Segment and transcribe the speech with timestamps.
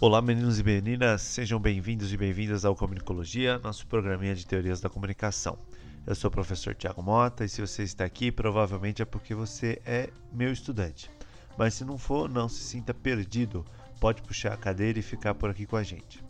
[0.00, 4.88] Olá, meninos e meninas, sejam bem-vindos e bem-vindas ao Comunicologia, nosso programinha de teorias da
[4.88, 5.58] comunicação.
[6.06, 9.82] Eu sou o professor Tiago Mota e se você está aqui, provavelmente é porque você
[9.84, 11.10] é meu estudante.
[11.56, 13.64] Mas se não for, não se sinta perdido,
[13.98, 16.22] pode puxar a cadeira e ficar por aqui com a gente.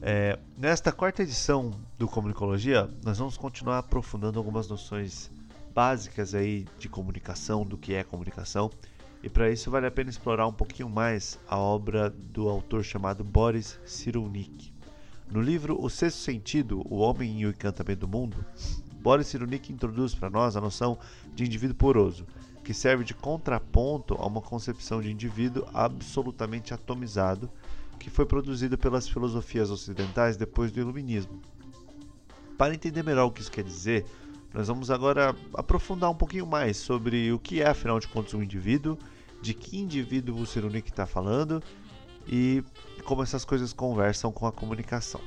[0.00, 5.30] É, nesta quarta edição do Comunicologia, nós vamos continuar aprofundando algumas noções
[5.74, 8.70] básicas aí de comunicação, do que é comunicação
[9.22, 13.22] e para isso vale a pena explorar um pouquinho mais a obra do autor chamado
[13.22, 14.72] Boris Cyrulnik.
[15.30, 18.44] No livro O Sexto Sentido, O Homem e o Encantamento do Mundo,
[19.00, 20.98] Boris Cyrulnik introduz para nós a noção
[21.34, 22.26] de indivíduo poroso,
[22.64, 27.50] que serve de contraponto a uma concepção de indivíduo absolutamente atomizado
[28.00, 31.40] que foi produzido pelas filosofias ocidentais depois do Iluminismo.
[32.56, 34.06] Para entender melhor o que isso quer dizer,
[34.52, 38.42] nós vamos agora aprofundar um pouquinho mais sobre o que é, afinal de contas, um
[38.42, 38.98] indivíduo,
[39.40, 41.62] de que indivíduo o Cyrulnik está falando
[42.26, 42.62] e
[43.04, 45.20] como essas coisas conversam com a comunicação.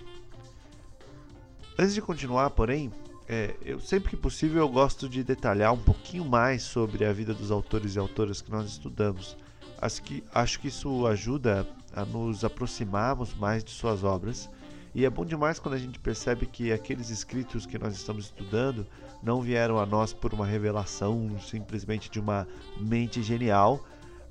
[1.78, 2.92] Antes de continuar, porém,
[3.28, 7.34] é, eu sempre que possível eu gosto de detalhar um pouquinho mais sobre a vida
[7.34, 9.38] dos autores e autoras que nós estudamos.
[9.82, 14.50] Acho que, acho que isso ajuda a nos aproximarmos mais de suas obras
[14.96, 18.86] e é bom demais quando a gente percebe que aqueles escritos que nós estamos estudando
[19.24, 22.48] não vieram a nós por uma revelação simplesmente de uma
[22.80, 23.84] mente genial,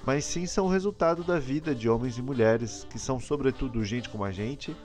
[0.06, 4.24] mas sim são resultado da vida de homens e mulheres que são, sobretudo, gente como
[4.24, 4.76] a gente,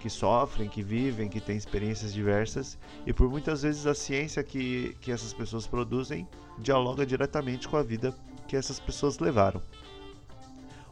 [0.00, 4.96] que sofrem, que vivem, que têm experiências diversas e por muitas vezes a ciência que,
[5.00, 6.26] que essas pessoas produzem
[6.58, 8.12] dialoga diretamente com a vida
[8.48, 9.62] que essas pessoas levaram.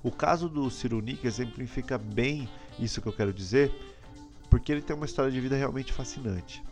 [0.02, 3.73] O caso do Cyrulnik exemplifica bem isso que eu quero dizer,
[4.51, 6.63] porque ele tem uma história de vida realmente fascinante.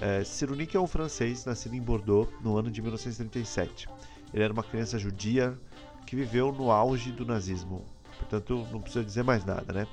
[0.00, 3.88] É, Cyrulnik é um francês nascido em Bordeaux no ano de 1937.
[4.32, 5.58] Ele era uma criança judia
[6.06, 7.84] que viveu no auge do nazismo,
[8.18, 9.86] portanto não precisa dizer mais nada, né?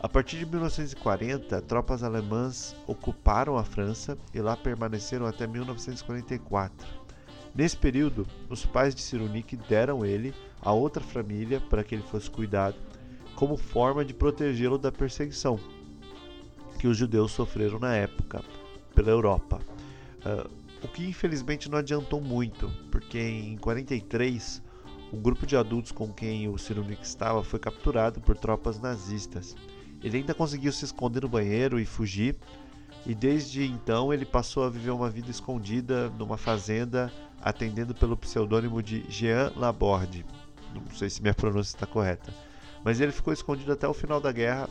[0.00, 6.86] A partir de 1940, tropas alemãs ocuparam a França e lá permaneceram até 1944.
[7.54, 12.30] Nesse período, os pais de Cyrulnik deram ele a outra família para que ele fosse
[12.30, 12.76] cuidado,
[13.34, 15.58] como forma de protegê-lo da perseguição
[16.84, 18.44] que os judeus sofreram na época
[18.94, 19.58] pela Europa.
[20.18, 20.50] Uh,
[20.82, 24.62] o que infelizmente não adiantou muito, porque em 43
[25.10, 29.56] um grupo de adultos com quem o Cyrulnik estava foi capturado por tropas nazistas.
[30.02, 32.36] Ele ainda conseguiu se esconder no banheiro e fugir,
[33.06, 38.82] e desde então ele passou a viver uma vida escondida numa fazenda, atendendo pelo pseudônimo
[38.82, 40.22] de Jean Laborde.
[40.74, 42.30] Não sei se minha pronúncia está correta.
[42.84, 44.68] Mas ele ficou escondido até o final da guerra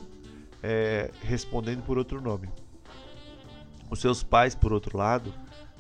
[0.64, 2.50] é, respondendo por outro nome.
[3.92, 5.34] Os seus pais, por outro lado,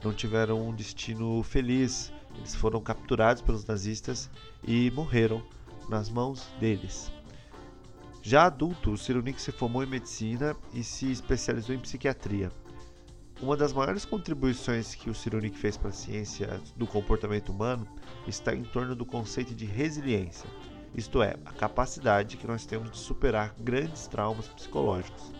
[0.03, 2.11] não tiveram um destino feliz.
[2.35, 4.29] Eles foram capturados pelos nazistas
[4.63, 5.41] e morreram
[5.89, 7.11] nas mãos deles.
[8.21, 12.51] Já adulto, Cyrulnik se formou em medicina e se especializou em psiquiatria.
[13.41, 17.87] Uma das maiores contribuições que o Cyrulnik fez para a ciência do comportamento humano
[18.27, 20.49] está em torno do conceito de resiliência
[20.95, 25.31] isto é, a capacidade que nós temos de superar grandes traumas psicológicos.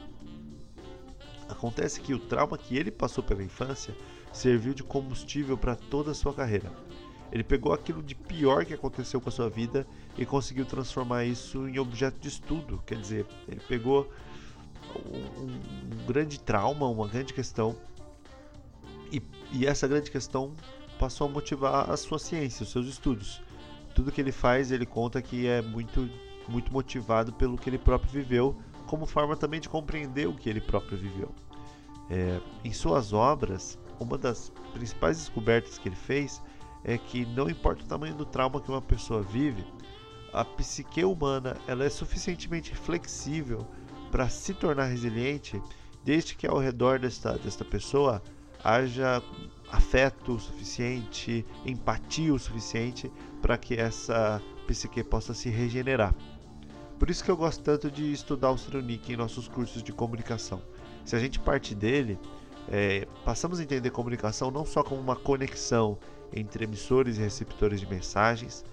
[1.48, 3.96] Acontece que o trauma que ele passou pela infância
[4.32, 6.72] serviu de combustível para toda a sua carreira.
[7.32, 9.86] Ele pegou aquilo de pior que aconteceu com a sua vida
[10.18, 12.82] e conseguiu transformar isso em objeto de estudo.
[12.86, 14.12] Quer dizer, ele pegou
[15.06, 17.76] um, um grande trauma, uma grande questão,
[19.12, 19.22] e,
[19.52, 20.56] e essa grande questão
[20.98, 23.43] passou a motivar a sua ciência, os seus estudos
[23.94, 26.10] tudo que ele faz, ele conta que é muito,
[26.48, 28.56] muito motivado pelo que ele próprio viveu,
[28.88, 31.34] como forma também de compreender o que ele próprio viveu.
[32.10, 36.42] É, em suas obras, uma das principais descobertas que ele fez
[36.84, 39.66] é que não importa o tamanho do trauma que uma pessoa vive,
[40.34, 43.66] a psique humana ela é suficientemente flexível
[44.12, 45.62] para se tornar resiliente,
[46.04, 48.22] desde que ao redor desta, desta pessoa
[48.64, 49.22] haja
[49.72, 56.16] afeto o suficiente, empatia o suficiente para que essa psique possa se regenerar.
[56.98, 60.62] Por isso que eu gosto tanto de estudar o Cyrulnik em nossos cursos de comunicação.
[61.04, 62.18] Se a gente parte dele,
[62.70, 65.98] é, passamos a entender comunicação não só como uma conexão
[66.32, 68.64] entre emissores e receptores de mensagens,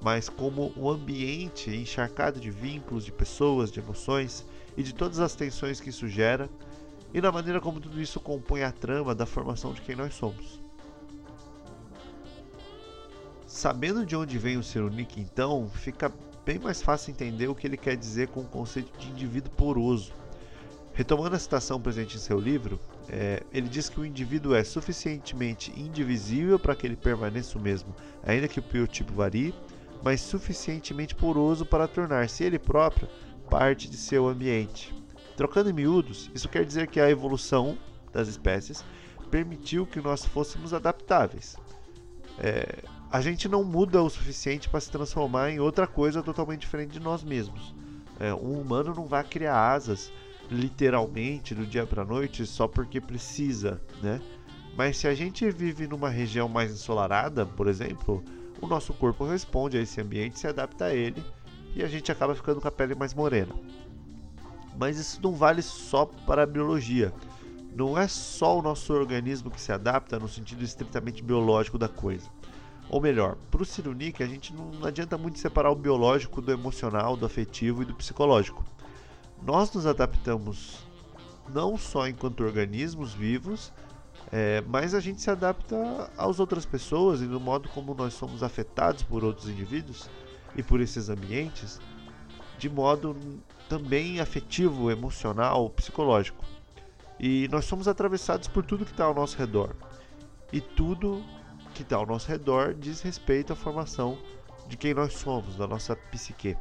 [0.00, 4.44] mas como um ambiente encharcado de vínculos, de pessoas, de emoções
[4.76, 6.48] e de todas as tensões que isso gera,
[7.14, 10.60] e na maneira como tudo isso compõe a trama da formação de quem nós somos.
[13.46, 16.10] Sabendo de onde vem o Cyrulnik, então, fica
[16.44, 20.12] bem mais fácil entender o que ele quer dizer com o conceito de indivíduo poroso.
[20.94, 25.72] Retomando a citação presente em seu livro, é, ele diz que o indivíduo é suficientemente
[25.78, 29.54] indivisível para que ele permaneça o mesmo, ainda que o biotipo varie,
[30.02, 33.08] mas suficientemente poroso para tornar-se ele próprio
[33.48, 35.01] parte de seu ambiente.
[35.36, 37.78] Trocando em miúdos, isso quer dizer que a evolução
[38.12, 38.84] das espécies
[39.30, 41.56] permitiu que nós fôssemos adaptáveis.
[42.38, 46.92] É, a gente não muda o suficiente para se transformar em outra coisa totalmente diferente
[46.92, 47.74] de nós mesmos.
[48.20, 50.12] É, um humano não vai criar asas
[50.50, 54.20] literalmente do dia para noite só porque precisa, né?
[54.76, 58.22] Mas se a gente vive numa região mais ensolarada, por exemplo,
[58.60, 61.22] o nosso corpo responde a esse ambiente, se adapta a ele
[61.74, 63.54] e a gente acaba ficando com a pele mais morena.
[64.78, 67.12] Mas isso não vale só para a biologia.
[67.74, 72.28] Não é só o nosso organismo que se adapta no sentido estritamente biológico da coisa.
[72.88, 77.16] Ou melhor, para o Cirunic a gente não adianta muito separar o biológico do emocional,
[77.16, 78.64] do afetivo e do psicológico.
[79.42, 80.86] Nós nos adaptamos
[81.48, 83.72] não só enquanto organismos vivos,
[84.30, 88.42] é, mas a gente se adapta às outras pessoas e no modo como nós somos
[88.42, 90.08] afetados por outros indivíduos
[90.56, 91.80] e por esses ambientes,
[92.62, 93.16] de modo
[93.68, 96.44] também afetivo, emocional, psicológico.
[97.18, 99.74] E nós somos atravessados por tudo que está ao nosso redor.
[100.52, 101.24] E tudo
[101.74, 104.16] que está ao nosso redor diz respeito à formação
[104.68, 106.56] de quem nós somos, da nossa psique.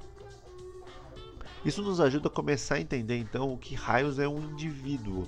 [1.63, 5.27] Isso nos ajuda a começar a entender então o que raios é um indivíduo.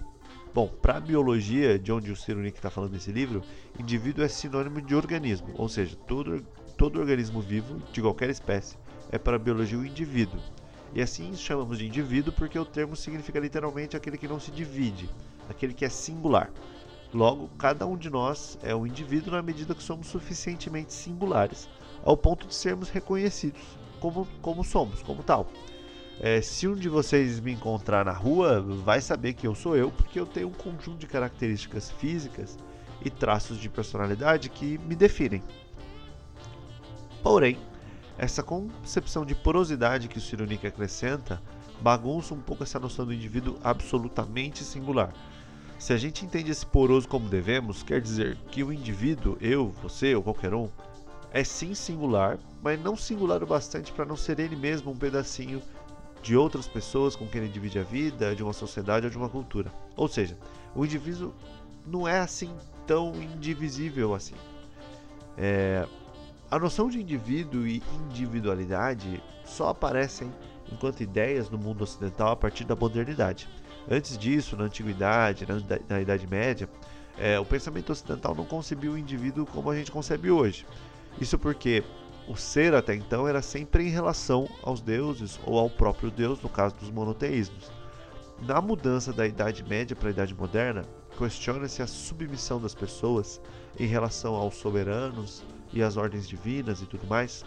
[0.55, 3.43] Bom, para a biologia, de onde o Cyrulnik está falando nesse livro,
[3.79, 6.43] indivíduo é sinônimo de organismo, ou seja, todo,
[6.75, 8.75] todo organismo vivo, de qualquer espécie,
[9.11, 10.39] é para a biologia o indivíduo.
[10.95, 15.10] E assim chamamos de indivíduo porque o termo significa literalmente aquele que não se divide,
[15.50, 16.51] aquele que é singular.
[17.13, 21.69] Logo, cada um de nós é um indivíduo na medida que somos suficientemente singulares,
[22.04, 23.62] ao ponto de sermos reconhecidos
[24.00, 25.48] como, como somos, como tal.
[26.19, 29.92] É, se um de vocês me encontrar na rua, vai saber que eu sou eu,
[29.92, 32.57] porque eu tenho um conjunto de características físicas
[33.04, 35.42] e traços de personalidade que me definem.
[37.22, 37.57] Porém,
[38.18, 41.42] essa concepção de porosidade que o Cyrulnik acrescenta
[41.81, 45.13] bagunça um pouco essa noção do indivíduo absolutamente singular.
[45.77, 50.15] Se a gente entende esse poroso como devemos, quer dizer que o indivíduo, eu, você
[50.15, 50.69] ou qualquer um,
[51.33, 55.62] é sim singular, mas não singular o bastante para não ser ele mesmo um pedacinho
[56.21, 59.27] de outras pessoas com quem ele divide a vida, de uma sociedade ou de uma
[59.27, 59.69] cultura.
[59.98, 60.38] Ou seja,
[60.74, 61.33] o indivíduo
[61.86, 62.50] não é assim
[62.88, 64.36] tão indivisível assim.
[65.38, 65.86] É,
[66.53, 70.31] a noção de indivíduo e individualidade só aparecem
[70.71, 73.50] enquanto ideias no mundo ocidental a partir da modernidade.
[73.89, 75.47] Antes disso, na antiguidade,
[75.89, 76.69] na, Idade Média,
[77.17, 80.63] é, o pensamento ocidental não concebia o indivíduo como a gente concebe hoje.
[81.19, 81.83] Isso porque
[82.27, 86.49] o ser até então era sempre em relação aos deuses ou ao próprio Deus, no
[86.49, 87.71] caso dos monoteísmos.
[88.44, 90.85] Na mudança da Idade Média para a Idade Moderna,
[91.17, 93.41] questiona-se a submissão das pessoas
[93.79, 97.43] em relação aos soberanos, e as ordens divinas e tudo mais.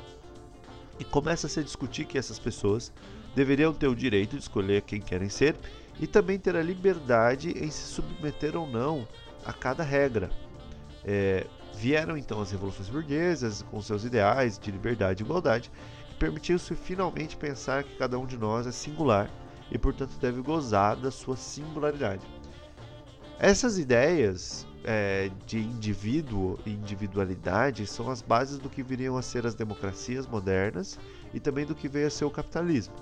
[0.98, 2.92] E começa-se a discutir que essas pessoas
[3.34, 5.56] deveriam ter o direito de escolher quem querem ser
[6.00, 9.06] e também ter a liberdade em se submeter ou não
[9.44, 10.30] a cada regra.
[11.04, 15.70] É, vieram então as revoluções burguesas com seus ideais de liberdade e igualdade,
[16.08, 19.30] que permitiu-se finalmente pensar que cada um de nós é singular
[19.70, 22.26] e, portanto, deve gozar da sua singularidade.
[23.38, 29.44] Essas ideias é, de indivíduo e individualidade são as bases do que viriam a ser
[29.44, 30.96] as democracias modernas
[31.34, 32.94] e também do que veio a ser o capitalismo.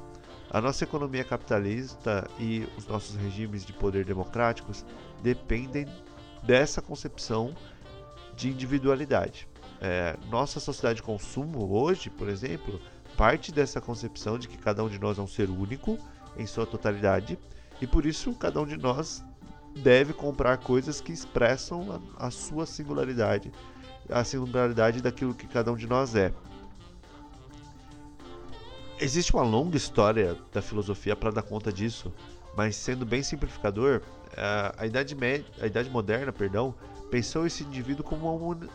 [0.51, 4.85] A nossa economia capitalista e os nossos regimes de poder democráticos
[5.23, 5.87] dependem
[6.43, 7.55] dessa concepção
[8.35, 9.47] de individualidade.
[9.81, 12.81] É, nossa sociedade de consumo hoje, por exemplo,
[13.17, 15.99] parte dessa concepção de que cada um de nós é um ser único
[16.37, 17.39] em sua totalidade
[17.81, 19.23] e por isso cada um de nós
[19.77, 23.53] deve comprar coisas que expressam a, a sua singularidade,
[24.09, 26.33] a singularidade daquilo que cada um de nós é.
[29.01, 32.13] Existe uma longa história da filosofia para dar conta disso,
[32.57, 34.01] mas sendo bem simplificador,
[34.77, 36.75] a idade, média, a idade moderna, perdão,
[37.11, 38.29] pensou esse indivíduo como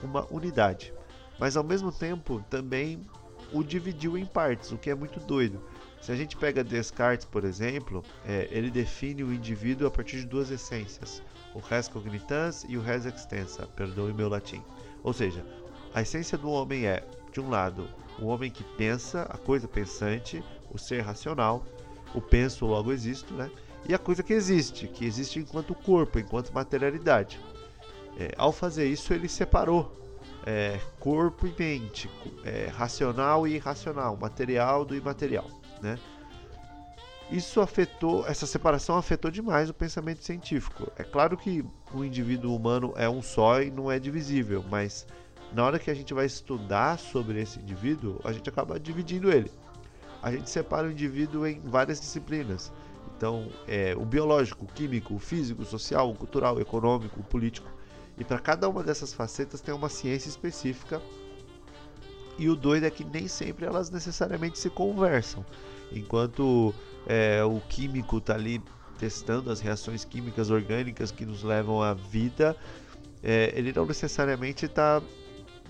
[0.03, 0.93] uma unidade,
[1.39, 3.05] mas ao mesmo tempo também
[3.51, 5.61] o dividiu em partes, o que é muito doido.
[6.01, 10.25] Se a gente pega Descartes, por exemplo, é, ele define o indivíduo a partir de
[10.25, 11.21] duas essências,
[11.53, 14.63] o res cognitans e o res extensa, perdoe meu latim.
[15.03, 15.45] Ou seja,
[15.93, 17.87] a essência do homem é, de um lado,
[18.17, 21.65] o homem que pensa, a coisa pensante, o ser racional,
[22.13, 23.51] o penso logo existo, né?
[23.87, 27.39] E a coisa que existe, que existe enquanto corpo, enquanto materialidade.
[28.17, 29.95] É, ao fazer isso, ele separou
[30.45, 32.09] é, corpo e mente,
[32.43, 35.97] é, racional e irracional, material do imaterial né?
[37.31, 40.91] Isso afetou, essa separação afetou demais o pensamento científico.
[40.97, 45.05] É claro que o indivíduo humano é um só e não é divisível, mas
[45.53, 49.51] na hora que a gente vai estudar sobre esse indivíduo, a gente acaba dividindo ele.
[50.21, 52.73] a gente separa o indivíduo em várias disciplinas.
[53.15, 57.23] Então, é, o biológico, o químico, o físico, o social, o cultural, o econômico, o
[57.23, 57.69] político.
[58.17, 61.01] E para cada uma dessas facetas tem uma ciência específica.
[62.39, 65.45] E o doido é que nem sempre elas necessariamente se conversam.
[65.91, 66.73] Enquanto
[67.05, 68.61] é, o químico está ali
[68.97, 72.55] testando as reações químicas orgânicas que nos levam à vida,
[73.21, 75.01] é, ele não necessariamente está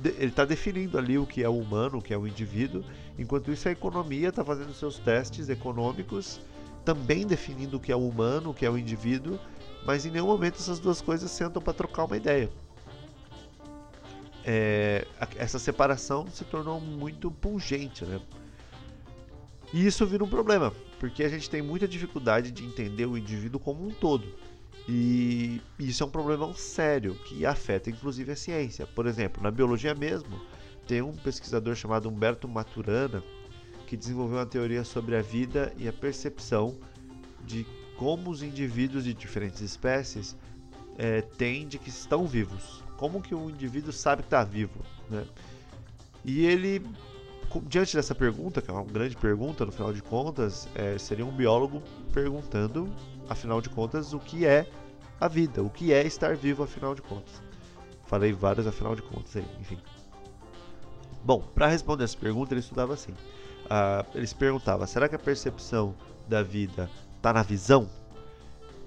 [0.01, 2.85] ele está definindo ali o que é o humano, o que é o indivíduo,
[3.17, 6.39] enquanto isso a economia está fazendo seus testes econômicos,
[6.85, 9.37] também definindo o que é o humano, o que é o indivíduo,
[9.85, 12.49] mas em nenhum momento essas duas coisas sentam para trocar uma ideia.
[14.45, 15.05] É,
[15.35, 18.19] essa separação se tornou muito pungente, né?
[19.73, 23.59] E isso vira um problema, porque a gente tem muita dificuldade de entender o indivíduo
[23.59, 24.27] como um todo.
[24.87, 28.87] E isso é um problema sério que afeta inclusive a ciência.
[28.87, 30.41] Por exemplo, na biologia mesmo,
[30.87, 33.23] tem um pesquisador chamado Humberto Maturana
[33.85, 36.75] que desenvolveu uma teoria sobre a vida e a percepção
[37.45, 37.65] de
[37.95, 40.35] como os indivíduos de diferentes espécies
[40.97, 42.83] é, têm de que estão vivos.
[42.99, 44.77] Como que o indivíduo sabe que está vivo,
[45.09, 45.25] né?
[46.25, 46.85] E ele,
[47.63, 51.31] diante dessa pergunta, que é uma grande pergunta no final de contas, é, seria um
[51.31, 52.93] biólogo perguntando,
[53.29, 54.69] afinal de contas, o que é
[55.17, 57.41] a vida, o que é estar vivo, afinal de contas.
[58.05, 59.77] Falei vários afinal de contas aí, enfim.
[61.23, 63.13] Bom, para responder essa pergunta, ele estudava assim.
[63.13, 65.95] Uh, ele se perguntava: será que a percepção
[66.27, 67.87] da vida está na visão?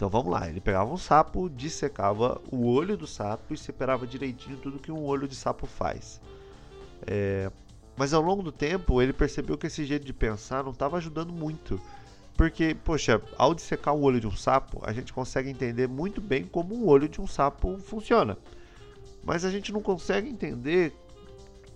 [0.02, 4.56] Então vamos lá, ele pegava um sapo, dissecava o olho do sapo e separava direitinho
[4.56, 6.21] tudo que um olho de sapo faz.
[7.06, 7.49] É,
[7.97, 11.32] mas ao longo do tempo ele percebeu que esse jeito de pensar não estava ajudando
[11.32, 11.80] muito.
[12.37, 16.42] Porque, poxa, ao dissecar o olho de um sapo, a gente consegue entender muito bem
[16.42, 18.37] como o olho de um sapo funciona.
[19.23, 20.92] Mas a gente não consegue entender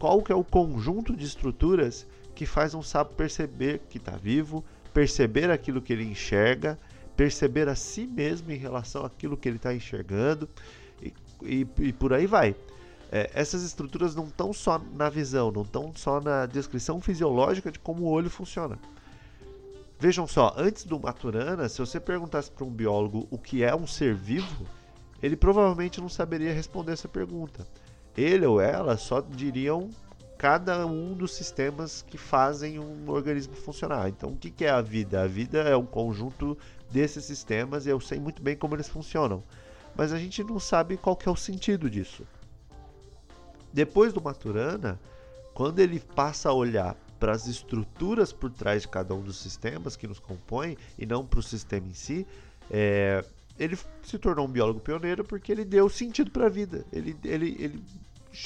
[0.00, 2.04] qual que é o conjunto de estruturas
[2.34, 6.76] que faz um sapo perceber que está vivo, perceber aquilo que ele enxerga
[7.16, 10.48] perceber a si mesmo em relação àquilo que ele está enxergando
[11.00, 12.54] e, e, e, por aí vai.
[13.10, 17.78] É, essas estruturas não estão só na visão, não estão só na descrição fisiológica de
[17.78, 18.78] como o olho funciona.
[19.98, 23.86] Vejam só, antes do Maturana, se você perguntasse para um biólogo o que é um
[23.86, 24.66] ser vivo,
[25.22, 27.66] ele provavelmente não saberia responder essa pergunta.
[28.14, 29.88] Ele ou ela só diriam
[30.36, 34.08] cada um dos sistemas que fazem um organismo funcionar.
[34.08, 35.22] Então, o que é a vida?
[35.22, 36.58] A vida é um conjunto
[36.90, 39.42] desses sistemas eu sei muito bem como eles funcionam.
[39.94, 42.26] Mas a gente não sabe qual é o sentido disso.
[43.72, 45.00] Depois do Maturana,
[45.54, 49.96] quando ele passa a olhar para as estruturas por trás de cada um dos sistemas
[49.96, 52.26] que nos compõem e não para o sistema em si,
[52.70, 53.24] é,
[53.58, 56.84] ele se tornou um biólogo pioneiro porque ele deu sentido para a vida.
[56.92, 57.84] Ele, ele, ele,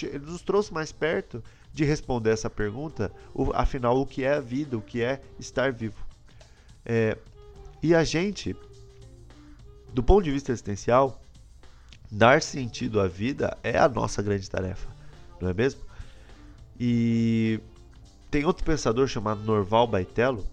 [0.04, 1.42] ele nos trouxe mais perto
[1.72, 5.72] de responder essa pergunta, o, afinal, o que é a vida, o que é estar
[5.72, 6.04] vivo.
[6.84, 7.16] É,
[7.82, 8.54] e a gente,
[9.92, 11.22] do ponto de vista existencial,
[12.10, 14.88] dar sentido à vida é a nossa grande tarefa,
[15.40, 15.80] não é mesmo?
[16.78, 17.60] E
[18.30, 20.46] tem outro pensador chamado Norval Baitello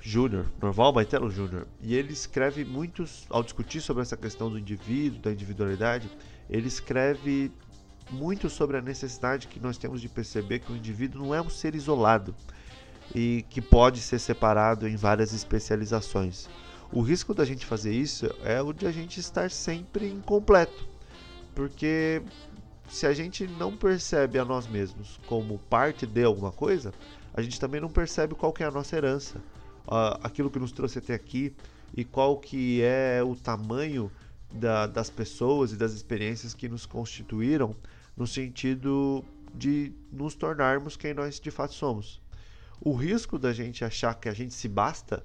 [0.00, 5.20] Júnior, Norval Baitello Júnior, e ele escreve muitos, ao discutir sobre essa questão do indivíduo,
[5.20, 6.10] da individualidade,
[6.50, 7.52] ele escreve
[8.10, 11.48] muito sobre a necessidade que nós temos de perceber que o indivíduo não é um
[11.48, 12.34] ser isolado
[13.14, 16.48] e que pode ser separado em várias especializações.
[16.92, 20.86] O risco da gente fazer isso é o de a gente estar sempre incompleto,
[21.54, 22.22] porque
[22.88, 26.92] se a gente não percebe a nós mesmos como parte de alguma coisa,
[27.32, 29.40] a gente também não percebe qual que é a nossa herança,
[30.22, 31.54] aquilo que nos trouxe até aqui
[31.96, 34.10] e qual que é o tamanho
[34.52, 37.74] da, das pessoas e das experiências que nos constituíram
[38.14, 42.20] no sentido de nos tornarmos quem nós de fato somos.
[42.84, 45.24] O risco da gente achar que a gente se basta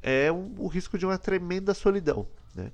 [0.00, 2.28] é um, o risco de uma tremenda solidão.
[2.54, 2.70] Né?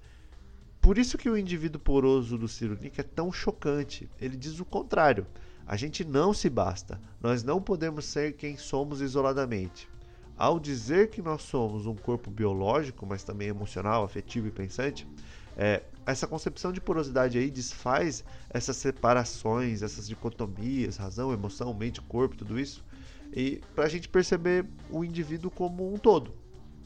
[0.83, 4.09] Por isso que o indivíduo poroso do Cyrulnik é tão chocante.
[4.21, 5.27] Ele diz o contrário.
[5.67, 7.01] A gente não se basta.
[7.21, 9.89] Nós não podemos ser quem somos isoladamente.
[10.37, 15.09] Ao dizer que nós somos um corpo biológico, mas também emocional, afetivo e pensante,
[15.57, 22.37] é, essa concepção de porosidade aí desfaz essas separações, essas dicotomias, razão, emoção, mente, corpo,
[22.37, 22.85] tudo isso,
[23.33, 26.35] e para a gente perceber o indivíduo como um todo,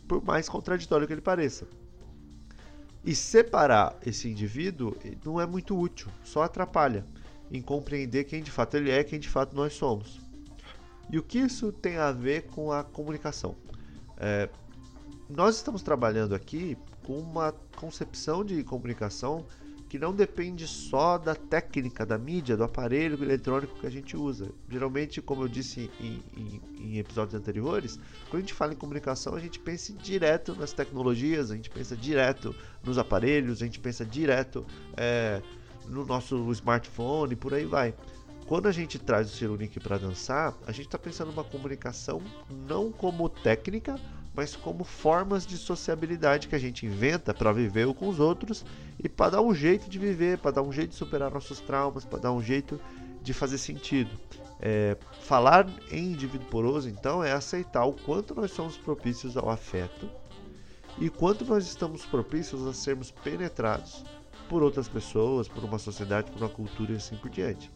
[0.07, 1.67] por mais contraditório que ele pareça.
[3.05, 4.95] E separar esse indivíduo
[5.25, 7.07] não é muito útil, só atrapalha
[7.51, 10.21] em compreender quem de fato ele é, quem de fato nós somos.
[11.11, 13.57] E o que isso tem a ver com a comunicação?
[14.17, 14.49] É,
[15.29, 19.45] nós estamos trabalhando aqui com uma concepção de comunicação
[19.91, 24.53] que não depende só da técnica, da mídia, do aparelho eletrônico que a gente usa.
[24.69, 29.35] Geralmente, como eu disse em, em, em, episódios anteriores, quando a gente fala em comunicação,
[29.35, 32.55] a gente pensa direto nas tecnologias, a gente pensa direto
[32.85, 34.65] nos aparelhos, a gente pensa direto
[34.97, 35.43] é,
[35.89, 37.93] no nosso smartphone, por aí vai.
[38.47, 42.93] Quando a gente traz o Cirunic para dançar, a gente está pensando numa comunicação não
[42.93, 43.99] como técnica,
[44.35, 48.65] mas como formas de sociabilidade que a gente inventa para viver com os outros
[48.99, 52.05] e para dar um jeito de viver, para dar um jeito de superar nossos traumas,
[52.05, 52.81] para dar um jeito
[53.23, 54.11] de fazer sentido.
[54.63, 60.09] É, falar em indivíduo poroso, então, é aceitar o quanto nós somos propícios ao afeto
[60.99, 64.05] e quanto nós estamos propícios a sermos penetrados
[64.51, 67.71] por outras pessoas, por uma sociedade, por uma cultura e assim por diante.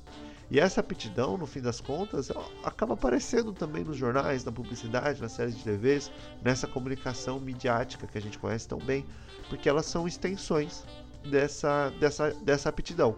[0.51, 2.31] E essa aptidão, no fim das contas,
[2.63, 6.11] acaba aparecendo também nos jornais, na publicidade, nas séries de TVs,
[6.43, 9.05] nessa comunicação midiática que a gente conhece tão bem,
[9.49, 10.85] porque elas são extensões
[11.29, 13.17] dessa, dessa, dessa aptidão.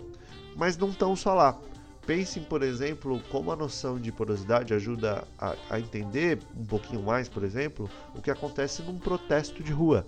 [0.54, 1.58] Mas não estão só lá.
[2.06, 7.28] Pensem, por exemplo, como a noção de porosidade ajuda a, a entender um pouquinho mais,
[7.28, 10.06] por exemplo, o que acontece num protesto de rua.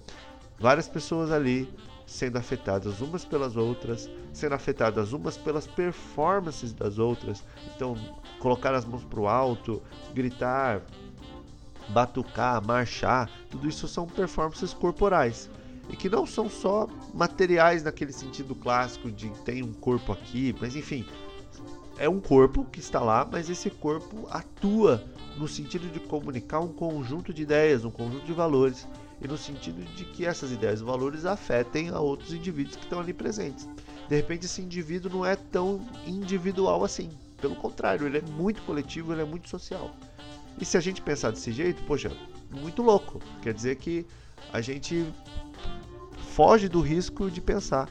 [0.60, 1.68] Várias pessoas ali
[2.08, 7.44] sendo afetadas umas pelas outras, sendo afetadas umas pelas performances das outras.
[7.76, 7.94] Então,
[8.40, 9.82] colocar as mãos para o alto,
[10.14, 10.80] gritar,
[11.90, 15.50] batucar, marchar, tudo isso são performances corporais.
[15.90, 20.74] E que não são só materiais naquele sentido clássico de tem um corpo aqui, mas
[20.74, 21.04] enfim,
[21.98, 25.04] é um corpo que está lá, mas esse corpo atua
[25.36, 28.86] no sentido de comunicar um conjunto de ideias, um conjunto de valores
[29.20, 33.00] e no sentido de que essas ideias e valores afetem a outros indivíduos que estão
[33.00, 33.68] ali presentes.
[34.08, 37.10] De repente, esse indivíduo não é tão individual assim.
[37.40, 39.94] Pelo contrário, ele é muito coletivo, ele é muito social.
[40.60, 42.10] E se a gente pensar desse jeito, poxa,
[42.50, 43.20] muito louco.
[43.42, 44.06] Quer dizer que
[44.52, 45.06] a gente
[46.32, 47.88] foge do risco de pensar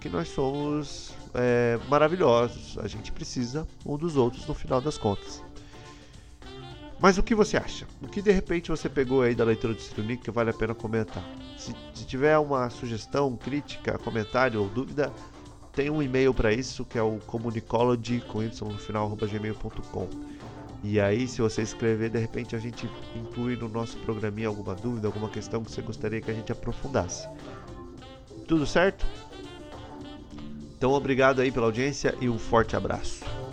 [0.00, 2.76] que nós somos é, maravilhosos.
[2.78, 5.42] A gente precisa um dos outros no final das contas.
[7.04, 7.86] Mas o que você acha?
[8.00, 10.74] O que de repente você pegou aí da leitura do Citronic que vale a pena
[10.74, 11.22] comentar?
[11.58, 15.12] Se, se tiver uma sugestão, crítica, comentário ou dúvida,
[15.74, 20.08] tem um e-mail para isso que é o comunicology com y no final gmail.com.
[20.82, 25.06] E aí, se você escrever, de repente a gente inclui no nosso programinha alguma dúvida,
[25.06, 27.28] alguma questão que você gostaria que a gente aprofundasse.
[28.48, 29.04] Tudo certo?
[30.74, 33.43] Então, obrigado aí pela audiência e um forte abraço.